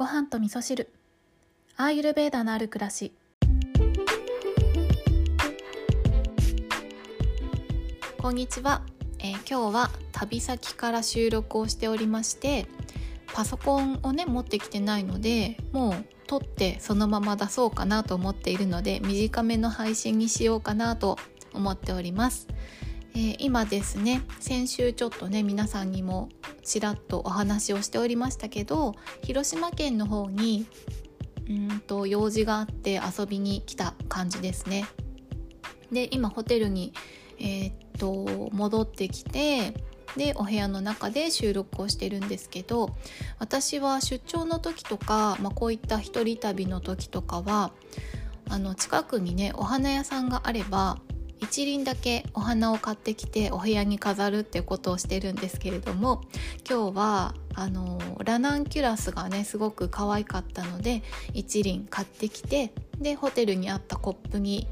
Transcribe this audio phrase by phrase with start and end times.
[0.00, 0.90] ご飯と味噌汁。
[1.76, 3.12] アーユルベーダのある暮らし。
[8.16, 8.80] こんにちは、
[9.18, 12.66] えー今日は旅先から収録をしておりまして
[13.34, 21.18] パソコンをね持ってきてないのでもう撮ってそのまま出そうかなと思っているので短めの配信にしようかなと
[21.52, 22.48] 思っております、
[23.14, 26.28] えー今ですね先週ちょっとね皆さんにも
[26.62, 30.66] ちらっとお話をしておりましたけど広島県の方に
[31.48, 34.84] うんと用事があって遊びに来た感じですね。
[35.90, 36.92] で今ホテルに
[37.38, 39.74] えーっと戻ってきて
[40.16, 42.90] でお部屋の中で収録をしてるんですけど
[43.38, 47.72] 私は出張の時とか、まあ、こういった一人旅の時とかは
[48.48, 50.98] あの近くにねお花屋さんがあれば
[51.40, 56.22] 一輪だけお花を買ってきてお部屋に飾るっていうことをしてるんですけれども
[56.68, 64.68] 今日はあのラナンキュラスがねすごく可愛かったので一輪買ってきてでホテルにあったコップに、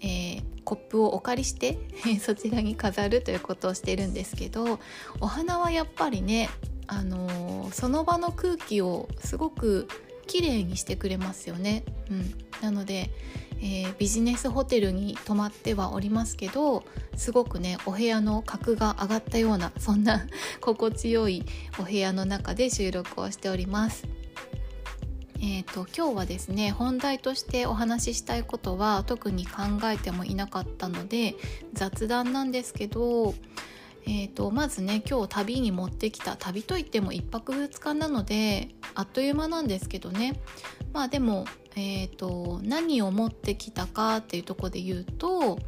[0.00, 1.76] えーコップをお借りして
[2.22, 4.78] そちらに飾るということをしてるんですけど
[5.20, 6.48] お花はやっぱりね
[6.86, 9.88] あのその場の空気をすごく
[10.26, 11.84] 綺麗にしてくれますよね。
[12.10, 13.10] うん、なので
[13.62, 16.82] えービジネスホテルに泊まってはおりますけど
[17.16, 20.26] すごくねお部屋の格が上がったようなそんな
[20.60, 21.44] 心地よい
[21.78, 24.04] お部屋の中で収録をしております。
[25.44, 31.34] えー、と今日はですね本題としてお話ししたいことは特に考えてもいなかったので
[31.72, 33.34] 雑談なんですけど、
[34.04, 40.40] えー、とまずね今日旅に持ってきた旅といっても1泊2日なのであっという間なんですけどね。
[40.92, 45.58] まあでも、えー、と何を持ってきたかっていうとこで言うと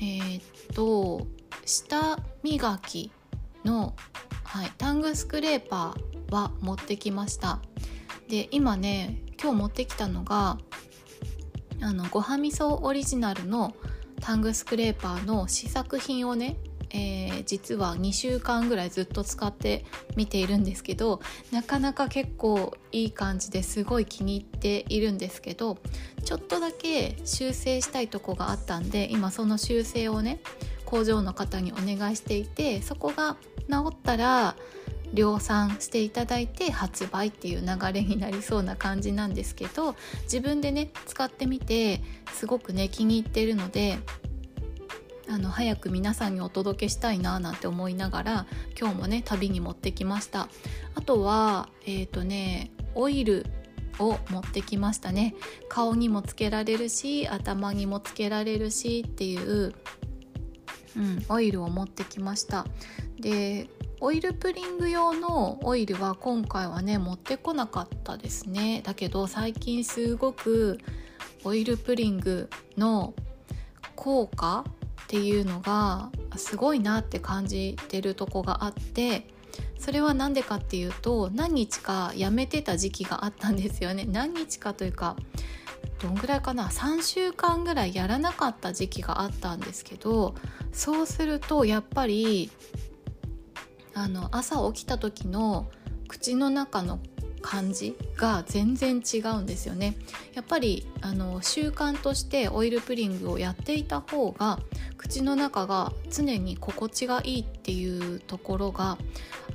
[0.00, 0.40] えっ、
[0.74, 1.26] と
[1.66, 3.10] 舌磨き
[3.64, 3.94] の、
[4.44, 7.60] はい、タングスクレーパーは持ってきました。
[8.28, 10.58] で今ね今日持ってきたのが
[11.82, 13.74] あのごはみそオリジナルの
[14.20, 16.56] タングスクレーパーの試作品をね、
[16.90, 19.84] えー実は2週間ぐらいずっと使って
[20.14, 21.20] みているんですけど
[21.50, 25.78] なかなか結構いい感じですごい気に入っているんですけど
[26.24, 30.40] ちょっとだけ修正したいとこがあったんで今その修正をね
[30.84, 33.36] 工場の方にお願いしていてそこが
[33.68, 34.56] 治ったら
[35.12, 42.00] 量産していただいて発売っていう流れになりそうな感じなんですけど自分でね使ってみて
[42.32, 43.98] すごくね気に入ってるので
[45.30, 48.46] あの早く皆さんにお届けしたいななんて思いながら
[48.78, 50.48] 今日もね旅に持ってきました。
[50.96, 53.46] あとはえっ、とねオイル
[54.00, 55.36] を持ってきましたね。
[55.68, 59.72] 顔にもつけられるし頭にもつけられるしっていう、
[60.96, 62.66] うん、オイルを持ってきました。
[63.20, 63.68] で
[64.00, 68.82] オイルプリング用のオイルは今回はね持ってこなかったですね。
[68.84, 70.80] だけど最近すごく
[71.44, 73.14] オイルプリングの
[73.94, 74.64] 効果
[75.10, 79.26] っていうのがすごいなって感じてるとこがあって
[79.76, 84.04] それは何でかっていうと何日かやめてた時期があったんですよね。
[84.08, 85.16] 何日かというか
[85.98, 90.36] どんぐらいかな？3週間ぐらいやらなかった時期があったんですけど
[90.70, 92.52] そうするとやっぱり
[93.94, 95.68] あの朝起きた時の
[96.06, 97.00] 口の中の
[97.40, 99.96] 感じが全然違うんですよね。
[100.34, 104.58] やっぱりあの習慣としてオイルプリングをやっていた方が
[104.96, 108.98] 口の中が常に心地がいいっていうところが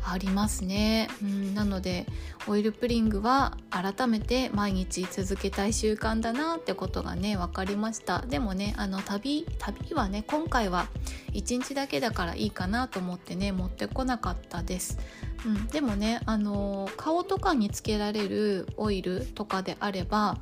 [0.07, 2.05] ありますね、うん、なので
[2.47, 8.21] オイルプリングは改めて毎日続けたい習慣だなってことがね分かりました。
[8.21, 10.87] でもねあの旅旅はね今回は
[11.33, 14.97] 1日だけだからいいかなと思ってね持ってこなかったです。
[15.45, 20.39] うん、でもね、あの顔とかにつけられるオイルとかであれば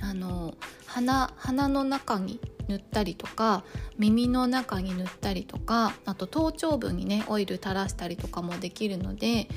[0.00, 0.54] あの
[0.86, 3.64] 鼻鼻の中に塗ったりとか
[3.98, 9.48] 耳の中に塗ったりとかあと頭頂部にねオイル垂らしたりとかもできるので、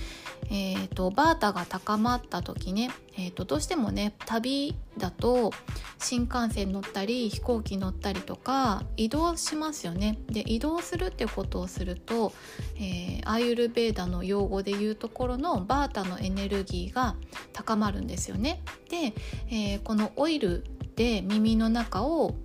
[0.50, 5.52] えー、とバータが高まった時ね、えー、とどうしてもね旅だと
[6.00, 10.20] 新幹線乗ったり飛行機乗ったりとか移動しますよね。
[10.28, 12.34] で移動するってことをすると、
[12.76, 17.16] えーアーユルベーダの用語でいうところのバータのエネルギーが
[17.52, 18.62] 高まるんですよね。
[18.90, 19.14] で、
[19.50, 20.64] えーこのオイル
[20.96, 22.36] で耳の中を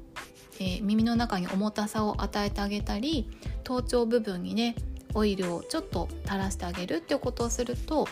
[0.60, 3.28] えー耳の中に重たさを与えてあげたり
[3.64, 4.74] 頭頂部分にね
[5.14, 8.08] オイルをちょっと垂らしてあげるっていうことをすると、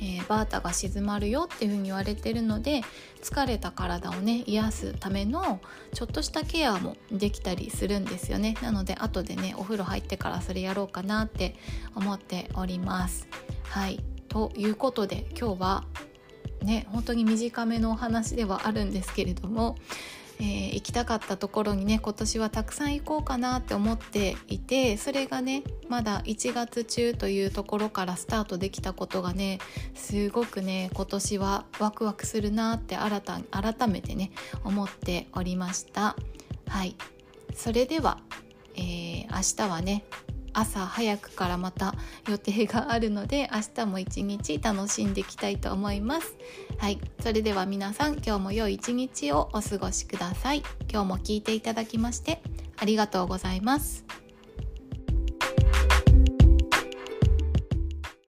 [0.00, 2.82] えーバータが静まるよっていうふうに言われてるので
[3.22, 5.60] 疲れた体をね癒すための
[5.92, 8.54] ちょっとしたケアもできたりするんですよね。
[8.62, 11.56] なので後でねお風呂入ってからそれやろうかなって
[11.94, 13.28] 思っております。
[13.64, 14.02] はい。
[14.28, 15.84] ということで今日は
[16.62, 19.76] ね本当に短めのお話ではあるんですけれども、
[20.40, 29.58] えー、行きたかったところにね今年はたくさん行こうかなって思っていてそれがねまだ1月中というところからスタートできたことがね
[29.94, 34.32] すごくね今年はワクワクするなって新た改めてね
[34.64, 36.16] 思っておりました。
[36.66, 36.96] はい。
[37.54, 38.18] それでは、
[38.74, 40.04] えー、明日はね
[40.54, 41.94] 朝早くからまた
[42.28, 46.36] 予定があるので明日も一日楽しんでいきたいと思います。
[46.78, 46.98] はい。
[47.20, 50.62] それでは皆さん今日も良い一日をお過ごしください。
[50.90, 52.40] 今日も聞いていただきまして
[52.76, 54.23] ありがとうございます。